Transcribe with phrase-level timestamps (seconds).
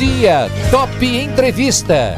[0.00, 2.16] Dia Top Entrevista.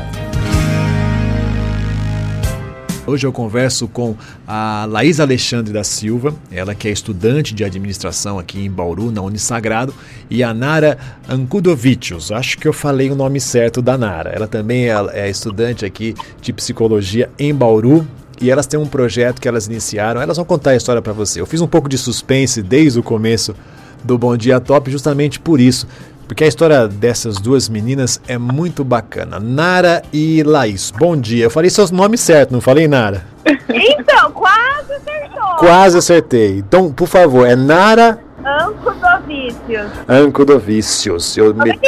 [3.04, 4.14] Hoje eu converso com
[4.46, 9.20] a Laís Alexandre da Silva, ela que é estudante de administração aqui em Bauru, na
[9.20, 9.92] Unisagrado,
[10.30, 10.96] e a Nara
[11.28, 12.30] Ankudovicius.
[12.30, 14.30] Acho que eu falei o nome certo da Nara.
[14.30, 18.06] Ela também é, é estudante aqui de psicologia em Bauru,
[18.40, 20.20] e elas têm um projeto que elas iniciaram.
[20.22, 21.40] Elas vão contar a história para você.
[21.40, 23.56] Eu fiz um pouco de suspense desde o começo
[24.04, 25.86] do Bom Dia Top, justamente por isso,
[26.32, 29.38] porque a história dessas duas meninas é muito bacana.
[29.38, 30.90] Nara e Laís.
[30.90, 31.44] Bom dia.
[31.44, 33.26] Eu falei seus nomes certos, não falei, Nara?
[33.68, 35.56] Então, quase acertou.
[35.58, 36.56] Quase acertei.
[36.56, 38.18] Então, por favor, é Nara.
[38.42, 39.90] Ancudovicius.
[40.08, 41.36] Ancudovicius.
[41.36, 41.78] Eu me...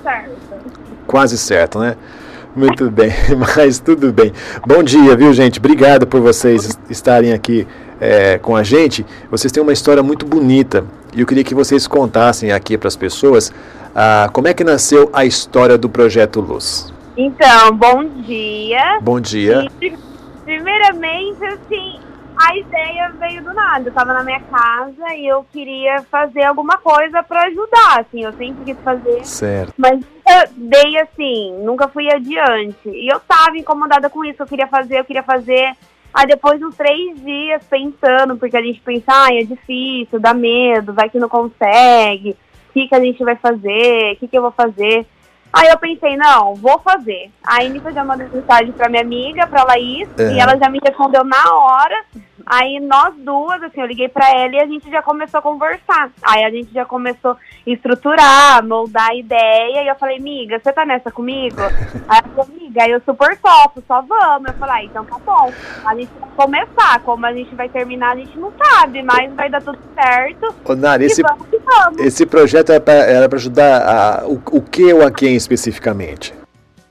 [0.00, 0.30] certo.
[1.04, 1.96] Quase certo, né?
[2.54, 4.32] Muito bem, mas tudo bem.
[4.64, 5.58] Bom dia, viu, gente?
[5.58, 7.66] Obrigado por vocês estarem aqui
[8.00, 9.04] é, com a gente.
[9.28, 10.84] Vocês têm uma história muito bonita
[11.16, 13.50] e eu queria que vocês contassem aqui para as pessoas
[13.94, 16.92] ah, como é que nasceu a história do Projeto Luz.
[17.16, 18.98] Então, bom dia.
[19.00, 19.66] Bom dia.
[19.80, 19.96] E,
[20.44, 21.98] primeiramente, assim,
[22.36, 23.84] a ideia veio do nada.
[23.86, 28.22] Eu estava na minha casa e eu queria fazer alguma coisa para ajudar, assim.
[28.22, 29.24] Eu sempre quis fazer.
[29.24, 29.72] Certo.
[29.78, 32.90] Mas nunca dei assim, nunca fui adiante.
[32.90, 34.42] E eu estava incomodada com isso.
[34.42, 35.72] Eu queria fazer, eu queria fazer.
[36.16, 40.32] Aí depois de uns três dias pensando, porque a gente pensa, ai, é difícil, dá
[40.32, 42.30] medo, vai que não consegue,
[42.70, 45.04] o que, que a gente vai fazer, o que, que eu vou fazer.
[45.52, 47.30] Aí eu pensei, não, vou fazer.
[47.46, 50.32] Aí nisso eu já mandei mensagem pra minha amiga, pra Laís, Uhum.
[50.34, 52.02] e ela já me respondeu na hora.
[52.46, 56.12] Aí nós duas, assim, eu liguei pra ela e a gente já começou a conversar.
[56.22, 59.82] Aí a gente já começou a estruturar, moldar a ideia.
[59.82, 61.60] E eu falei, amiga, você tá nessa comigo?
[62.08, 64.48] Aí ela falou, amiga, aí eu super topo, só vamos.
[64.48, 65.52] Eu falei, ah, então tá bom.
[65.84, 69.50] A gente vai começar, como a gente vai terminar, a gente não sabe, mas vai
[69.50, 70.54] dar tudo certo.
[70.64, 72.00] Ô, Nara, esse, vamos vamos.
[72.00, 76.32] esse projeto era para ajudar a, o, o que ou a quem especificamente?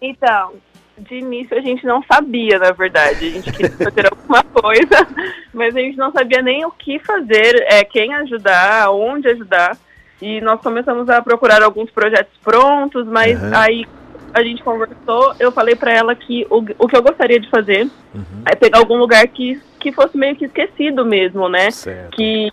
[0.01, 0.53] Então,
[0.97, 3.27] de início a gente não sabia, na verdade.
[3.27, 5.07] A gente queria fazer alguma coisa,
[5.53, 9.77] mas a gente não sabia nem o que fazer, é, quem ajudar, onde ajudar.
[10.21, 13.51] E nós começamos a procurar alguns projetos prontos, mas Uhum.
[13.53, 13.85] aí
[14.33, 17.83] a gente conversou, eu falei pra ela que o, o que eu gostaria de fazer
[18.13, 18.43] Uhum.
[18.45, 21.69] é pegar algum lugar que, que fosse meio que esquecido mesmo, né?
[21.71, 22.15] Certo.
[22.15, 22.51] que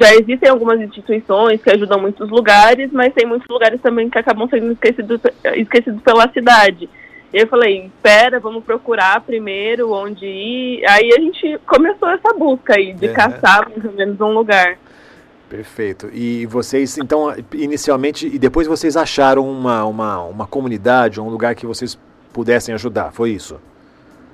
[0.00, 4.48] já existem algumas instituições que ajudam muitos lugares, mas tem muitos lugares também que acabam
[4.48, 5.20] sendo esquecidos,
[5.56, 6.88] esquecidos pela cidade.
[7.34, 10.86] E eu falei, espera, vamos procurar primeiro onde ir.
[10.88, 13.12] Aí a gente começou essa busca aí, de Uhum.
[13.12, 14.78] caçar mais ou menos um lugar.
[15.50, 16.08] Perfeito.
[16.12, 21.66] E vocês, então, inicialmente, e depois vocês acharam uma, uma, uma comunidade, um lugar que
[21.66, 21.98] vocês
[22.32, 23.60] pudessem ajudar, foi isso?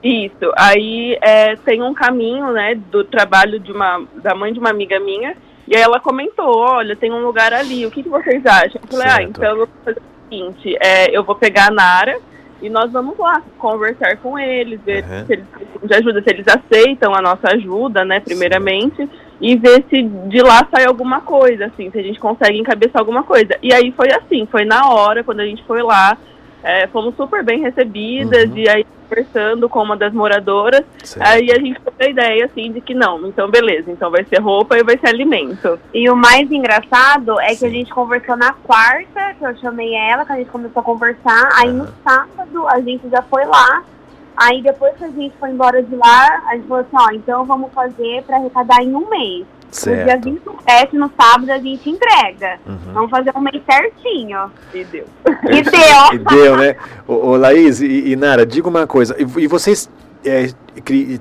[0.05, 0.53] Isso.
[0.55, 5.01] Aí é, tem um caminho, né, do trabalho de uma, da mãe de uma amiga
[5.01, 5.35] minha.
[5.67, 8.79] E aí ela comentou, olha, tem um lugar ali, o que, que vocês acham?
[8.83, 9.31] Eu falei, ah, Certo.
[9.31, 12.19] então eu vou fazer o seguinte, é, eu vou pegar a Nara
[12.63, 15.27] e nós vamos lá conversar com eles, ver Uhum.
[15.27, 19.09] se eles precisam de ajuda, se eles aceitam a nossa ajuda, né, primeiramente,
[19.41, 23.23] e ver se de lá sai alguma coisa, assim, se a gente consegue encabeçar alguma
[23.23, 23.57] coisa.
[23.63, 26.17] E aí foi assim, foi na hora, quando a gente foi lá,
[26.63, 28.57] é, fomos super bem recebidas, Uhum.
[28.57, 31.27] e aí conversando com uma das moradoras, Certo.
[31.27, 34.39] Aí a gente teve a ideia, assim, de que não, então beleza, então vai ser
[34.41, 35.81] roupa e vai ser alimento.
[35.93, 37.67] E o mais engraçado é que Sim.
[37.67, 41.49] a gente conversou na quarta, que eu chamei ela, que a gente começou a conversar.
[41.57, 43.83] Aí no sábado a gente já foi lá.
[44.37, 47.45] Aí depois que a gente foi embora de lá, a gente falou assim, ó, então
[47.45, 49.45] vamos fazer pra arrecadar em um mês.
[49.87, 50.25] No dia Certo.
[50.25, 52.59] 27, no sábado, a gente entrega.
[52.67, 52.93] Uhum.
[52.93, 54.51] Vamos fazer um mês certinho.
[54.75, 55.07] E deu.
[55.49, 55.81] E deu.
[56.13, 56.77] E deu, né?
[57.07, 59.15] Ô, ô, Laís e, e Nara, diga uma coisa.
[59.19, 59.89] E, e vocês
[60.25, 60.51] é,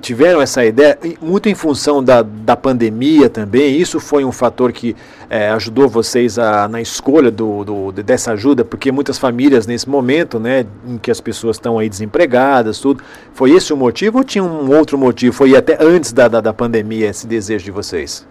[0.00, 3.76] tiveram essa ideia muito em função da, da pandemia também?
[3.76, 4.96] Isso foi um fator que
[5.30, 8.64] é, ajudou vocês a, na escolha do, do- dessa ajuda?
[8.64, 13.52] Porque muitas famílias, nesse momento, né, em que as pessoas estão aí desempregadas, tudo, foi
[13.52, 15.34] esse o motivo ou tinha um outro motivo?
[15.34, 18.26] Foi até antes da, da, da pandemia esse desejo de vocês?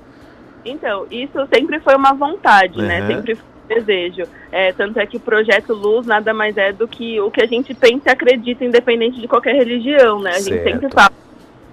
[0.70, 3.02] Então, isso sempre foi uma vontade, né?
[3.02, 3.08] Uhum.
[3.08, 4.24] Sempre foi um desejo.
[4.52, 7.46] É, tanto é que o projeto Luz nada mais é do que o que a
[7.46, 10.32] gente pensa e acredita, independente de qualquer religião, né?
[10.32, 10.64] A gente Certo.
[10.64, 11.12] sempre fala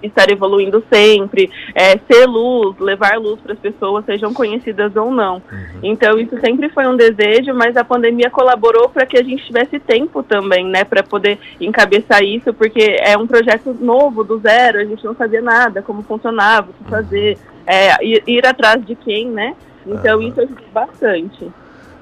[0.01, 5.35] estar evoluindo sempre, é, ser luz, levar luz para as pessoas, sejam conhecidas ou não.
[5.35, 5.79] Uhum.
[5.83, 9.79] Então isso sempre foi um desejo, mas a pandemia colaborou para que a gente tivesse
[9.79, 14.85] tempo também, né, para poder encabeçar isso, porque é um projeto novo do zero, a
[14.85, 19.29] gente não sabia nada, como funcionava, o que fazer, é, ir, ir atrás de quem,
[19.29, 19.55] né?
[19.85, 20.27] Então Aham.
[20.27, 21.47] isso ajudou bastante.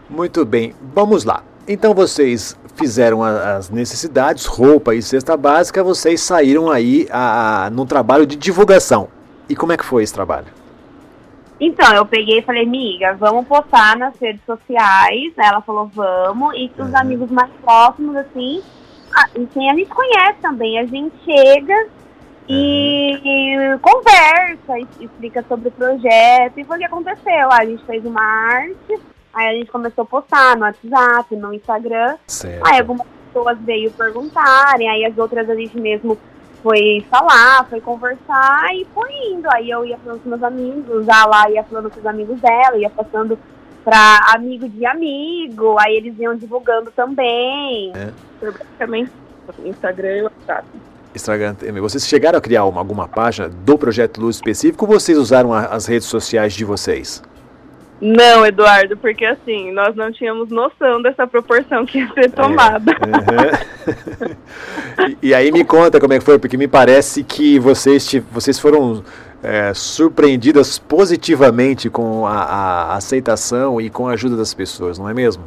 [0.10, 1.44] Muito bem, vamos lá.
[1.68, 7.86] Então vocês fizeram as necessidades, roupa e cesta básica, vocês saíram aí a, a, num
[7.86, 9.08] trabalho de divulgação.
[9.50, 10.48] E como é que foi esse trabalho?
[11.60, 15.32] Então, eu peguei e falei, amiga, vamos postar nas redes sociais.
[15.38, 16.54] Ela falou, vamos.
[16.56, 16.98] E os Uhum.
[16.98, 18.62] amigos mais próximos, assim,
[19.16, 21.88] a- e quem a gente conhece também, a gente chega
[22.50, 26.58] e, e conversa, e explica sobre o projeto.
[26.60, 27.50] E foi o que aconteceu.
[27.52, 29.00] A gente fez uma arte,
[29.36, 32.16] aí a gente começou a postar no WhatsApp, no Instagram.
[32.26, 32.66] Certo.
[32.66, 36.18] Aí algumas pessoas veio perguntarem, aí as outras a gente mesmo
[36.64, 39.48] foi falar, foi conversar e foi indo.
[39.52, 42.78] Aí eu ia falando com meus amigos, a lá ia falando com os amigos dela,
[42.78, 43.38] ia passando
[43.84, 47.94] pra amigo de amigo, aí eles iam divulgando também.
[48.40, 49.12] Foi basicamente
[49.64, 50.66] Instagram e WhatsApp.
[51.14, 51.56] Instagram.
[51.82, 55.66] Vocês chegaram a criar uma, alguma página do Projeto Luz específico ou vocês usaram a-
[55.68, 57.22] as redes sociais de vocês?
[58.02, 62.92] Não, Eduardo, porque assim, nós não tínhamos noção dessa proporção que ia ser tomada.
[62.92, 64.36] Uhum.
[65.22, 68.60] e, e aí me conta como é que foi, porque me parece que vocês, vocês
[68.60, 69.04] foram
[69.42, 75.14] é, surpreendidas positivamente com a, a aceitação e com a ajuda das pessoas, não é
[75.14, 75.44] mesmo?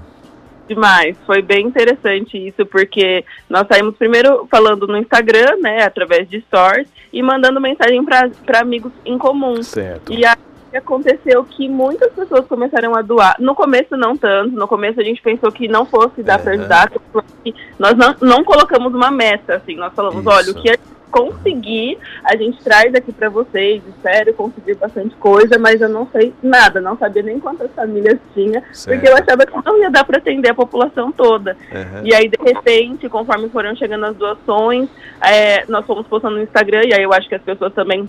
[0.69, 6.43] Demais, foi bem interessante isso, porque nós saímos primeiro falando no Instagram, né, através de
[6.43, 9.63] stories, e mandando mensagem para amigos em comum.
[9.63, 10.13] Certo.
[10.13, 10.37] E aí
[10.79, 13.37] aconteceu que muitas pessoas começaram a doar.
[13.39, 16.61] No começo não tanto, no começo a gente pensou que não fosse dar para Uhum.
[16.61, 20.31] ajudar, porque nós não, não colocamos uma meta, assim, nós falamos, Isso.
[20.31, 25.15] olha, o que a gente conseguir, a gente traz aqui para vocês, espero conseguir bastante
[25.17, 28.95] coisa, mas eu não sei nada, não sabia nem quantas famílias tinha, certo.
[29.01, 31.57] porque eu achava que não ia dar para atender a população toda.
[31.73, 32.05] Uhum.
[32.07, 34.89] E aí, de repente, conforme foram chegando as doações,
[35.23, 38.09] é, nós fomos postando no Instagram, e aí eu acho que as pessoas também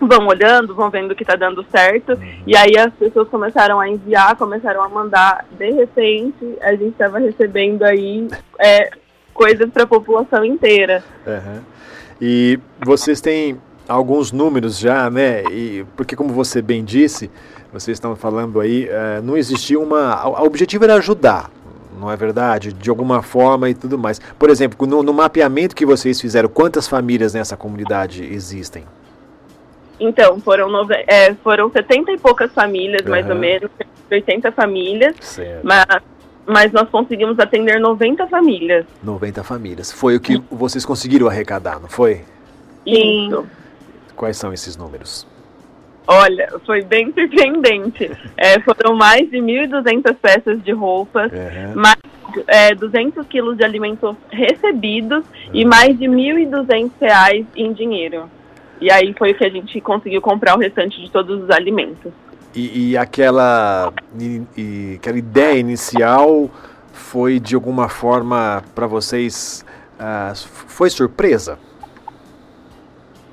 [0.00, 2.12] vão olhando, vão vendo que tá dando certo.
[2.12, 2.42] Uhum.
[2.46, 5.46] E aí as pessoas começaram a enviar, começaram a mandar.
[5.52, 8.28] De repente, a gente estava recebendo aí
[8.58, 8.90] é,
[9.32, 11.02] coisas para a população inteira.
[11.26, 11.60] Uhum.
[12.20, 13.58] E vocês têm
[13.88, 15.44] alguns números já, né?
[15.50, 17.30] E, porque como você bem disse,
[17.72, 20.26] vocês estão falando aí, eh, não existia uma.
[20.40, 21.50] O objetivo era ajudar,
[21.98, 22.72] não é verdade?
[22.72, 24.18] De alguma forma e tudo mais.
[24.38, 28.84] Por exemplo, no, no mapeamento que vocês fizeram, quantas famílias nessa comunidade existem?
[29.98, 33.32] Então, foram, nove, é, foram 70 e poucas famílias, mais Uhum.
[33.32, 33.70] ou menos,
[34.10, 35.60] 80 famílias, Certo.
[35.64, 35.86] mas,
[36.46, 38.84] mas nós conseguimos atender 90 famílias.
[39.02, 39.90] 90 famílias.
[39.90, 42.16] Foi o que vocês conseguiram arrecadar, não foi?
[42.86, 43.28] Sim.
[43.28, 43.46] Isso.
[44.14, 45.26] Quais são esses números?
[46.08, 48.10] Olha, foi bem surpreendente.
[48.36, 51.74] É, foram mais de 1.200 peças de roupas, Uhum.
[51.74, 51.96] mais
[52.46, 58.30] é, 200 quilos de alimentos recebidos e mais de 1.200 reais em dinheiro.
[58.80, 62.12] E aí foi o que a gente conseguiu comprar o restante de todos os alimentos.
[62.54, 66.50] E, e aquela, e- e aquela ideia inicial
[66.92, 69.64] foi de alguma forma para vocês
[69.98, 71.58] ah, foi surpresa?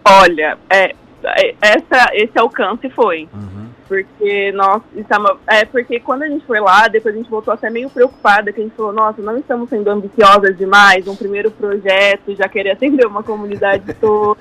[0.06, 0.94] Olha, é,
[1.24, 3.28] é, essa, esse alcance foi.
[3.34, 3.63] Uhum.
[3.88, 5.32] Porque nós estamos.
[5.48, 8.60] É porque quando a gente foi lá, depois a gente voltou até meio preocupada, que
[8.62, 13.06] a gente falou, nossa, não estamos sendo ambiciosas demais, um primeiro projeto, já querer atender
[13.06, 14.40] uma comunidade toda.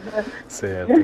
[0.49, 0.93] Certo.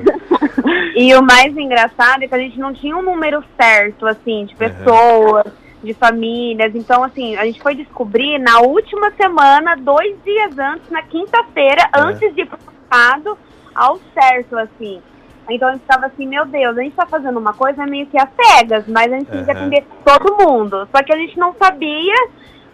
[0.95, 4.55] E o mais engraçado é que a gente não tinha um número certo, assim, de
[4.55, 5.45] pessoas,
[5.81, 6.75] de famílias.
[6.75, 11.99] Então, assim, a gente foi descobrir na última semana, dois dias antes, na quinta-feira, É.
[12.01, 13.37] antes de ir pro mercado,
[13.73, 15.01] ao certo, assim.
[15.49, 18.17] Então a gente tava assim, meu Deus, a gente tá fazendo uma coisa meio que
[18.17, 20.87] às cegas, mas a gente tem que atender todo mundo.
[20.91, 22.15] Só que a gente não sabia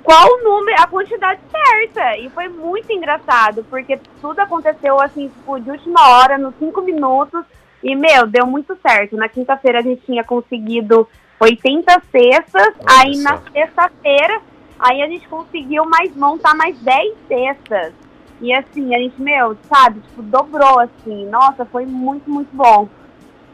[0.03, 2.17] qual o número, a quantidade certa.
[2.17, 7.43] E foi muito engraçado, porque tudo aconteceu assim, tipo, de última hora, nos cinco minutos.
[7.83, 9.17] E, meu, deu muito certo.
[9.17, 11.07] Na quinta-feira a gente tinha conseguido
[11.39, 12.73] 80 cestas.
[12.79, 13.23] Olha aí só.
[13.23, 14.41] na sexta-feira,
[14.79, 18.04] aí a gente conseguiu mais montar mais 10 cestas.
[18.41, 21.25] E assim, a gente, meu, sabe, tipo, dobrou assim.
[21.29, 22.87] Nossa, foi muito, muito bom.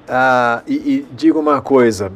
[0.10, 2.12] Ah, e, e diga uma coisa,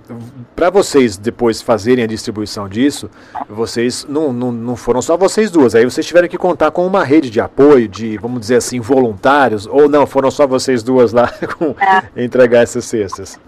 [0.55, 3.09] para vocês depois fazerem a distribuição disso,
[3.47, 7.03] vocês não, não, não foram só vocês duas, aí vocês tiveram que contar com uma
[7.03, 11.31] rede de apoio, de, vamos dizer assim, voluntários, ou não, foram só vocês duas lá
[11.57, 11.75] com
[12.17, 13.39] entregar essas cestas?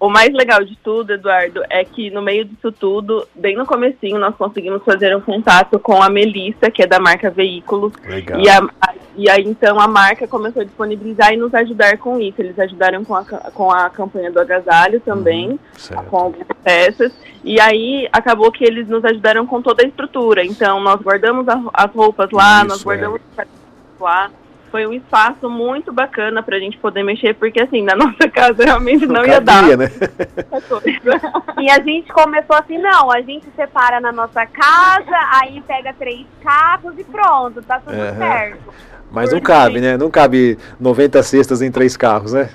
[0.00, 4.18] O mais legal de tudo, Eduardo, é que no meio disso tudo, bem no comecinho,
[4.18, 7.92] nós conseguimos fazer um contato com a Melissa, que é da marca Veículos.
[8.08, 8.40] Legal.
[8.40, 8.66] E, a-
[9.14, 12.40] e aí, então, a marca começou a disponibilizar e nos ajudar com isso.
[12.40, 17.12] Eles ajudaram com a, com a campanha do agasalho também, Uhum, com algumas peças.
[17.44, 20.42] E aí, acabou que eles nos ajudaram com toda a estrutura.
[20.42, 22.84] Então, nós guardamos a- as roupas lá, Isso, nós é.
[22.84, 23.60] guardamos os cartões
[24.00, 24.30] lá.
[24.70, 29.06] Foi um espaço muito bacana pra gente poder mexer, porque assim, na nossa casa realmente
[29.06, 29.60] não, ia dar.
[29.60, 29.90] cabia, né?
[30.36, 31.20] essa coisa.
[31.58, 36.26] E a gente começou assim, não, a gente separa na nossa casa, aí pega três
[36.42, 38.16] carros e pronto, tá tudo Aham.
[38.16, 38.74] certo.
[39.10, 39.96] Mas não cabe, né?
[39.96, 42.48] Não cabe 90 cestas em três carros, né?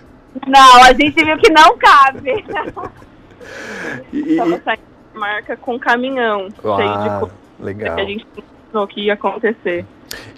[0.47, 2.45] Não, a gente viu que não cabe.
[4.13, 7.95] E, Tava saindo marca com caminhão ah, cheio de coisa legal.
[7.95, 9.85] que a gente pensou que ia acontecer.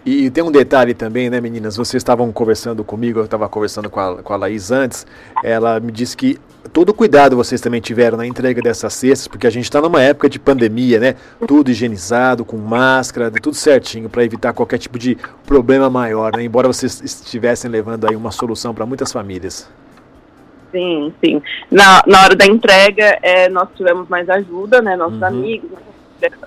[0.06, 1.78] E tem um detalhe também, né, meninas?
[1.78, 5.06] Vocês estavam conversando comigo, eu estava conversando com a, com a Laís antes.
[5.44, 9.50] Ela me disse que todo cuidado vocês também tiveram na entrega dessas cestas, porque a
[9.50, 11.16] gente está numa época de pandemia, né?
[11.48, 16.44] Tudo higienizado, com máscara, tudo certinho, para evitar qualquer tipo de problema maior, né?
[16.44, 19.70] Embora vocês estivessem levando aí uma solução para muitas famílias.
[20.72, 21.42] Sim, sim.
[21.72, 24.96] Na, na hora da entrega, é, nós tivemos mais ajuda, né?
[24.96, 25.28] Nossos uhum.
[25.28, 25.72] amigos,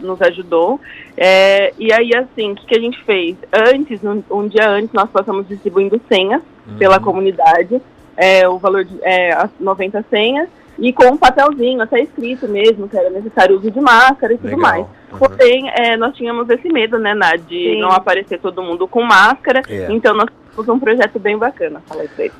[0.01, 0.81] nos ajudou.
[1.17, 3.37] É, e aí, assim, o que, que, a gente fez?
[3.53, 6.77] Antes, um, um, dia antes, nós passamos distribuindo senhas uhum.
[6.79, 7.81] pela comunidade,
[8.17, 10.49] é, o valor de é, as 90 senhas,
[10.79, 14.37] e com um papelzinho, até escrito mesmo, que era necessário o uso de máscara e
[14.37, 14.51] Legal.
[14.51, 14.87] tudo mais.
[15.13, 15.19] Uhum.
[15.19, 17.81] Porém, é, nós tínhamos esse medo, né, Nath, de Sim.
[17.81, 19.93] não aparecer todo mundo com máscara, yeah.
[19.93, 19.97] É.
[19.97, 21.83] então nós temos um projeto bem bacana.
[21.87, 22.35] Fala aí pra ele.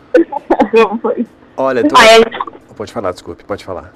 [0.71, 1.27] Como foi?
[1.57, 1.95] Olha, tu...
[1.95, 3.93] ah, pode falar, desculpe, pode falar.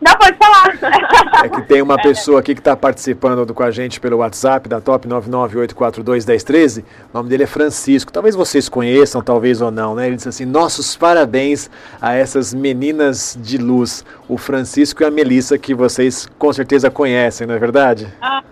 [0.00, 0.76] Não, pode falar.
[1.44, 4.80] É que tem uma pessoa aqui que está participando com a gente pelo WhatsApp da
[4.80, 6.82] Top 998421013.
[7.12, 8.10] O nome dele é Francisco.
[8.10, 10.06] Talvez vocês conheçam, talvez ou não, né?
[10.06, 15.58] Ele disse assim: nossos parabéns a essas meninas de luz, o Francisco e a Melissa,
[15.58, 18.08] que vocês com certeza conhecem, não é verdade?
[18.20, 18.42] Ah,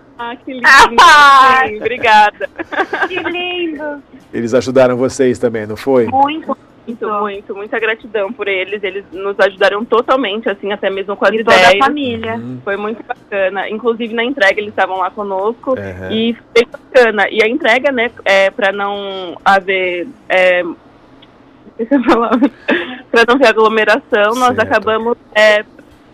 [0.45, 0.67] que lindo.
[1.01, 2.49] Ah, Sim, obrigada.
[3.07, 4.03] Que lindo.
[4.33, 6.07] Eles ajudaram vocês também, não foi?
[6.07, 6.55] Muito.
[6.87, 8.83] Muito, muito, muita gratidão por eles.
[8.83, 11.61] Eles nos ajudaram totalmente, assim, até mesmo com as e ideias.
[11.61, 12.35] Toda a família.
[12.35, 12.59] Uhum.
[12.63, 13.69] Foi muito bacana.
[13.69, 16.11] Inclusive na entrega eles estavam lá conosco uhum.
[16.11, 17.29] e foi bacana.
[17.29, 20.63] E a entrega, né, é, para não haver é,
[23.11, 25.63] para não ter aglomeração, nós acabamos é,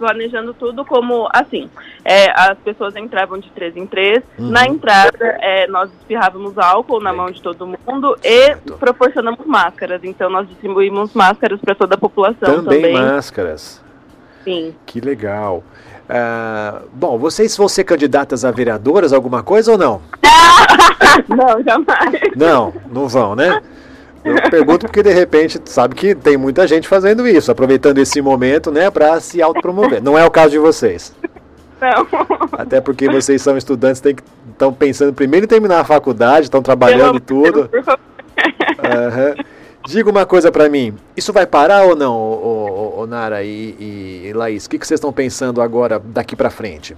[0.01, 1.69] planejando tudo como assim.
[2.03, 4.23] É, as pessoas entravam de três em três.
[4.39, 4.49] Uhum.
[4.49, 10.03] Na entrada, é, nós espirrávamos álcool na mão de todo mundo e proporcionamos máscaras.
[10.03, 12.81] Então, nós distribuímos máscaras para toda a população também.
[12.81, 13.79] Também máscaras.
[14.43, 14.73] Sim.
[14.87, 15.63] Que legal.
[16.09, 20.01] Uh, bom, vocês vão ser candidatas a vereadoras, alguma coisa ou não?
[21.29, 22.35] não, jamais.
[22.35, 23.61] Não, não vão, né?
[24.23, 28.71] Eu pergunto porque de repente sabe que tem muita gente fazendo isso, aproveitando esse momento,
[28.71, 30.01] né, para se autopromover.
[30.01, 31.15] Não é o caso de vocês.
[31.81, 32.07] Não.
[32.51, 34.01] Até porque vocês são estudantes,
[34.51, 37.69] estão pensando primeiro em terminar a faculdade, estão trabalhando e tudo.
[38.81, 39.43] Uhum.
[39.87, 44.65] Diga uma coisa para mim, isso vai parar ou não, o, Nara e, e, Laís?
[44.65, 46.95] O que, que vocês estão pensando agora daqui para frente?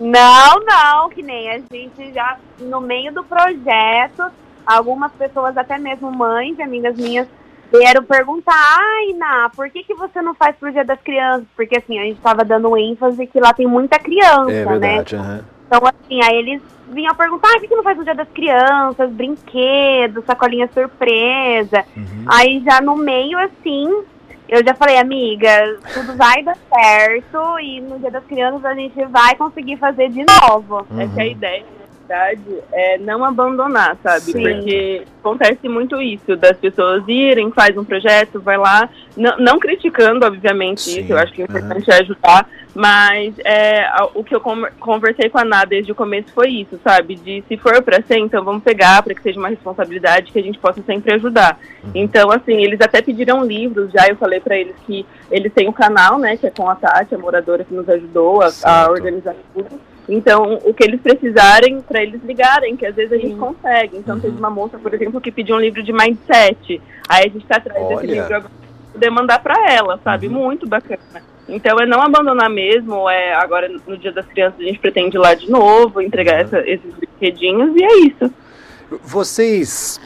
[0.00, 4.24] Não, não, que nem a gente já no meio do projeto
[4.66, 7.26] Algumas pessoas, até mesmo mães, amigas minhas,
[7.72, 11.46] vieram perguntar, ai, Ná, por que, que você não faz pro Dia das Crianças?
[11.56, 15.22] Porque assim, a gente estava dando ênfase que lá tem muita criança, é verdade, né?
[15.22, 15.44] Uhum.
[15.66, 19.10] Então, assim, aí eles vinham perguntar, ah, por que não faz no Dia das Crianças,
[19.10, 21.84] brinquedos, sacolinha surpresa?
[21.96, 22.24] Uhum.
[22.26, 24.02] Aí já no meio, assim,
[24.48, 29.04] eu já falei, amiga, tudo vai dar certo e no Dia das Crianças a gente
[29.04, 30.84] vai conseguir fazer de novo.
[30.90, 31.00] Uhum.
[31.00, 31.79] Essa é a ideia
[32.10, 32.40] verdade,
[32.72, 34.20] é não abandonar, sabe?
[34.22, 34.32] Sim.
[34.32, 40.26] Porque acontece muito isso, das pessoas irem, faz um projeto, vai lá, não, não criticando,
[40.26, 41.00] obviamente, Sim.
[41.00, 41.96] isso, eu acho que o importante uhum.
[41.96, 46.48] é ajudar, mas é, o que eu conversei com a Ná desde o começo foi
[46.48, 47.14] isso, sabe?
[47.16, 50.42] De se for para ser, então vamos pegar para que seja uma responsabilidade que a
[50.42, 51.58] gente possa sempre ajudar.
[51.84, 51.90] Uhum.
[51.94, 55.72] Então, assim, eles até pediram livros já, eu falei para eles que eles têm um
[55.72, 59.34] canal, né, que é com a Tati, a moradora que nos ajudou a, a organizar
[59.54, 59.89] tudo.
[60.10, 63.96] Então, o que eles precisarem, para eles ligarem, que às vezes a gente consegue.
[63.96, 64.20] Então, uhum.
[64.20, 66.82] teve uma moça, por exemplo, que pediu um livro de mindset.
[67.08, 67.96] Aí a gente está atrás Olha.
[67.96, 68.60] desse livro agora
[68.92, 70.26] poder mandar para ela, sabe?
[70.26, 70.32] Uhum.
[70.34, 71.00] Muito bacana.
[71.48, 73.08] Então, é não abandonar mesmo.
[73.08, 76.40] É, agora, no Dia das Crianças, a gente pretende ir lá de novo, entregar uhum.
[76.40, 78.34] essa, esses brinquedinhos, e é isso.
[79.04, 80.00] Vocês,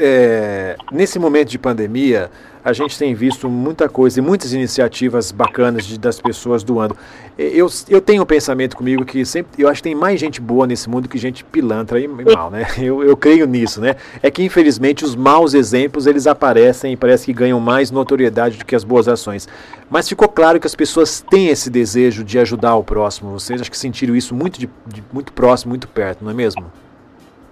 [0.00, 2.30] é, nesse momento de pandemia,
[2.66, 6.96] a gente tem visto muita coisa e muitas iniciativas bacanas de, das pessoas doando.
[7.38, 10.66] Eu, eu tenho um pensamento comigo que sempre eu acho que tem mais gente boa
[10.66, 12.66] nesse mundo que gente pilantra e mal, né?
[12.76, 13.94] Eu, eu creio nisso, né?
[14.20, 18.64] É que infelizmente os maus exemplos eles aparecem e parece que ganham mais notoriedade do
[18.64, 19.48] que as boas ações.
[19.88, 23.30] Mas ficou claro que as pessoas têm esse desejo de ajudar o próximo.
[23.30, 26.64] Vocês acho que sentiram isso muito, de, de muito próximo, muito perto, não é mesmo?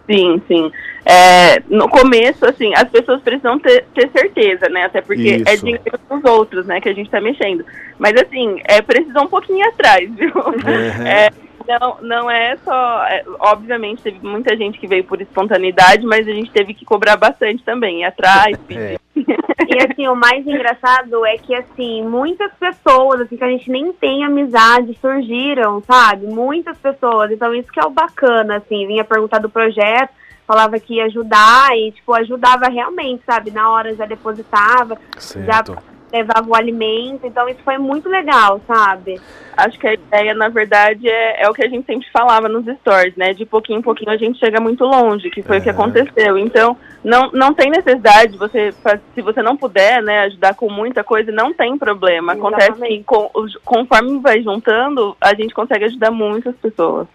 [0.06, 0.70] Sim, sim.
[1.04, 4.84] É, no começo, assim, as pessoas precisam ter, ter certeza, né?
[4.84, 5.49] Até porque é Isso.
[5.49, 6.80] é dinheiro dos outros, né?
[6.80, 7.64] Que a gente tá mexendo.
[7.99, 10.32] Mas, assim, é, precisa um pouquinho atrás, viu?
[10.34, 11.06] Uhum.
[11.06, 11.30] É,
[11.66, 13.04] não, não é só.
[13.06, 17.16] É, obviamente, teve muita gente que veio por espontaneidade, mas a gente teve que cobrar
[17.16, 18.99] bastante também, ir atrás, pedir.
[19.66, 23.92] E assim, o mais engraçado é que assim, muitas pessoas assim que a gente nem
[23.92, 26.26] tem amizade surgiram, sabe?
[26.26, 27.30] Muitas pessoas.
[27.30, 30.11] Então isso que é o bacana, assim, vinha perguntar do projeto,
[30.47, 33.50] falava que ia ajudar e tipo ajudava realmente, sabe?
[33.50, 35.47] Na hora já depositava, certo.
[35.47, 39.21] já levava o alimento, então isso foi muito legal, sabe?
[39.56, 42.64] Acho que a ideia, na verdade, é, é o que a gente sempre falava nos
[42.78, 43.33] stories, né?
[43.33, 46.38] De pouquinho em pouquinho a gente chega muito longe, que foi o que aconteceu.
[46.38, 48.73] Então, não, não tem necessidade, você,
[49.14, 52.33] se você não puder, né, ajudar com muita coisa, não tem problema.
[52.33, 52.99] Acontece Exatamente.
[52.99, 53.30] que com,
[53.64, 57.06] conforme vai juntando, a gente consegue ajudar muitas pessoas.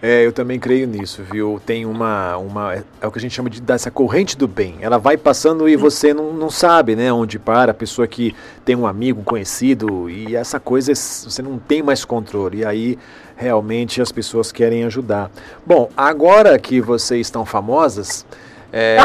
[0.00, 1.60] É, eu também creio nisso, viu?
[1.66, 2.74] Tem uma, uma.
[3.00, 4.76] É o que a gente chama de dessa corrente do bem.
[4.80, 7.72] Ela vai passando e você não, não sabe, né, onde para.
[7.72, 12.04] A pessoa que tem um amigo, um conhecido, e essa coisa você não tem mais
[12.04, 12.58] controle.
[12.58, 12.98] E aí
[13.36, 15.30] realmente as pessoas querem ajudar.
[15.66, 18.24] Bom, agora que vocês estão famosas.
[18.72, 18.96] É,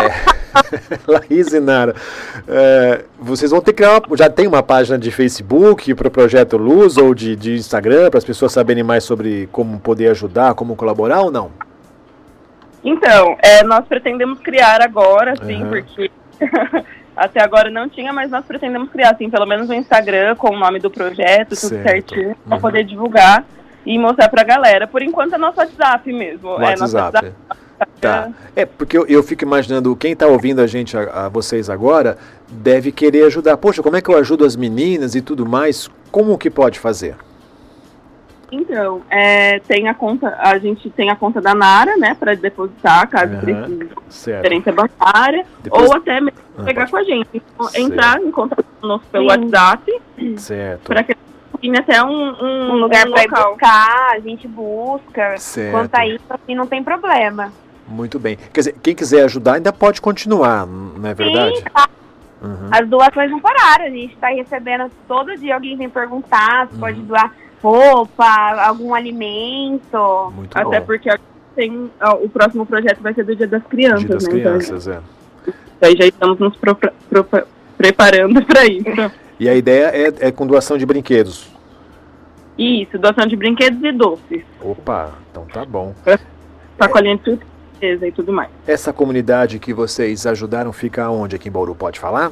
[1.07, 1.95] Laís e Nara,
[2.47, 6.11] é, vocês vão ter que criar uma, já tem uma página de Facebook para o
[6.11, 10.53] Projeto Luz ou de, de Instagram para as pessoas saberem mais sobre como poder ajudar,
[10.53, 11.49] como colaborar ou não?
[12.83, 15.69] Então, é, nós pretendemos criar agora, sim, Uhum.
[15.69, 16.11] porque
[17.15, 20.59] até agora não tinha, mas nós pretendemos criar, assim, pelo menos um Instagram com o
[20.59, 21.83] nome do projeto, tudo Certo.
[21.87, 22.61] certinho, para Uhum.
[22.61, 23.45] poder divulgar
[23.85, 24.85] e mostrar pra galera.
[24.87, 26.61] Por enquanto é nosso WhatsApp mesmo.
[26.61, 27.31] É, nosso WhatsApp.
[27.99, 28.29] Tá.
[28.55, 32.17] É, porque eu, eu fico imaginando, quem está ouvindo a gente, a, a vocês agora,
[32.49, 33.57] deve querer ajudar.
[33.57, 35.89] Poxa, como é que eu ajudo as meninas e tudo mais?
[36.11, 37.15] Como que pode fazer?
[38.51, 43.09] Então, é, tem a conta, a gente tem a conta da Nara, né, para depositar,
[43.09, 43.41] caso Aham.
[43.41, 47.29] precise transferência bancária, Depois- ou até mesmo Ah, pegar pode- com a gente.
[47.33, 49.39] Então, entrar em contato conosco pelo Sim.
[49.39, 50.01] WhatsApp,
[50.37, 50.83] Certo.
[50.83, 51.15] para que
[51.69, 53.51] tenha até um, um, Um lugar um local.
[53.51, 55.37] buscar, a gente busca.
[55.37, 55.71] Certo.
[55.71, 57.51] Quanto a isso, assim, não tem problema.
[57.87, 58.37] Muito bem.
[58.53, 61.57] Quer dizer, quem quiser ajudar ainda pode continuar, não é verdade?
[61.57, 61.89] Sim, tá.
[62.41, 62.69] Uhum.
[62.71, 63.85] As doações não pararam.
[63.85, 66.79] A gente está recebendo todo dia alguém vem perguntar se Uhum.
[66.79, 68.25] pode doar roupa,
[68.65, 70.31] algum alimento.
[70.35, 70.85] Muito Até bom.
[70.85, 71.09] porque
[71.55, 74.29] tem, ó, o próximo projeto vai ser do Dia das Crianças, Dia das né?
[74.31, 74.99] crianças, é.
[75.47, 79.11] Então, aí já estamos nos pro- pro- preparando para isso.
[79.39, 81.51] E a ideia é, é com doação de brinquedos.
[82.57, 84.43] Isso, doação de brinquedos e doces.
[84.61, 85.95] Opa, então tá bom.
[86.77, 88.49] Sacolinha de surpresa e tudo mais.
[88.67, 91.75] Essa comunidade que vocês ajudaram fica onde aqui em Bauru?
[91.75, 92.31] Pode falar?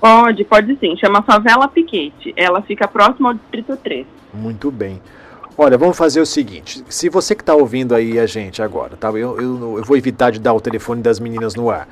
[0.00, 0.96] Pode, pode sim.
[0.96, 2.32] Chama Favela Piquete.
[2.36, 4.06] Ela fica próxima ao Distrito 3.
[4.34, 5.00] Muito bem.
[5.56, 9.10] Olha, vamos fazer o seguinte: se você que está ouvindo aí a gente agora, tá?
[9.10, 11.86] Eu, eu, eu vou evitar de dar o telefone das meninas no ar.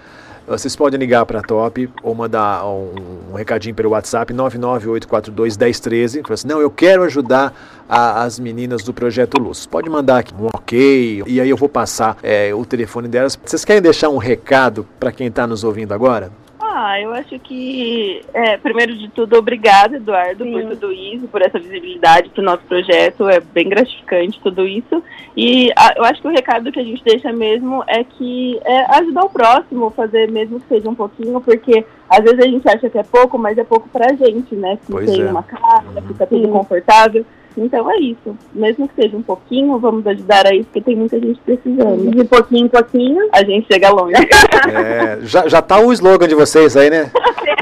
[0.51, 2.93] Vocês podem ligar para a Top ou mandar um,
[3.31, 6.23] um recadinho pelo WhatsApp 998421013.
[6.23, 7.55] Falar assim, não, eu quero ajudar
[7.89, 9.65] a- as meninas do Projeto Luz.
[9.67, 13.39] Pode mandar aqui um ok e aí eu vou passar é, o telefone delas.
[13.45, 16.33] Vocês querem deixar um recado para quem está nos ouvindo agora?
[16.73, 20.53] Ah, eu acho que, é, primeiro de tudo, obrigada, Eduardo, Sim.
[20.53, 23.29] por tudo isso, por essa visibilidade para o nosso projeto.
[23.29, 25.03] É bem gratificante tudo isso.
[25.37, 28.99] E a- eu acho que o recado que a gente deixa mesmo é que é
[28.99, 32.89] ajudar o próximo, fazer mesmo que seja um pouquinho, porque às vezes a gente acha
[32.89, 34.79] que é pouco, mas é pouco pra gente, né?
[34.87, 35.27] Que Pois tem é.
[35.31, 36.07] uma casa, Uhum.
[36.07, 37.27] fica tudo confortável.
[37.61, 38.37] Então é isso.
[38.55, 42.11] Mesmo que seja um pouquinho, vamos ajudar aí, porque tem muita gente precisando.
[42.11, 43.29] De pouquinho em pouquinho.
[43.33, 44.15] A gente chega longe.
[44.71, 47.11] É, já, já tá o slogan de vocês aí, né?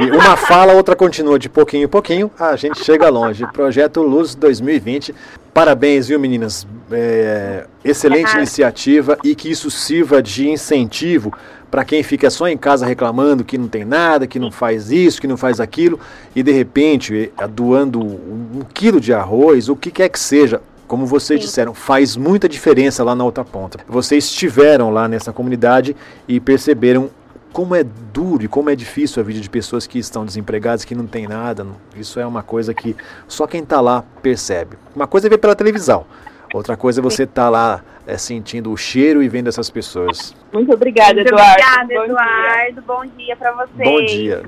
[0.01, 1.39] E uma fala, outra continua.
[1.39, 3.47] De pouquinho em pouquinho, a gente chega longe.
[3.53, 5.15] Projeto Luz 2020.
[5.55, 6.67] Parabéns, viu, meninas?
[6.91, 11.33] É, excelente iniciativa e que isso sirva de incentivo
[11.71, 15.21] para quem fica só em casa reclamando que não tem nada, que não faz isso,
[15.21, 16.01] que não faz aquilo,
[16.35, 21.05] e de repente, eh, doando um quilo de arroz, o que quer que seja, como
[21.05, 21.47] vocês Sim.
[21.47, 23.79] disseram, faz muita diferença lá na outra ponta.
[23.87, 25.95] Vocês estiveram lá nessa comunidade
[26.27, 27.11] e perceberam
[27.53, 30.95] como é duro e como é difícil a vida de pessoas que estão desempregadas, que
[30.95, 31.67] não tem nada.
[31.97, 32.97] Isso é uma coisa que
[33.27, 34.79] só quem está lá percebe.
[34.95, 36.07] Uma coisa é ver pela televisão,
[36.53, 40.35] outra coisa é você estar lá eh, sentindo o cheiro e vendo essas pessoas.
[40.53, 41.53] Muito obrigada, Muito Eduardo.
[41.53, 42.05] obrigada, dia.
[42.05, 42.83] Eduardo.
[42.83, 43.89] Bom dia pra vocês.
[43.89, 44.43] Bom dia.